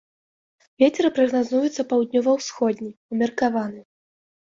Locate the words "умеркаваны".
3.17-3.81